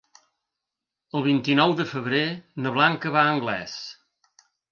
El 1.19 1.23
vint-i-nou 1.27 1.75
de 1.81 1.85
febrer 1.91 2.23
na 2.65 2.73
Blanca 2.79 3.13
va 3.19 3.27
a 3.27 3.35
Anglès. 3.37 3.77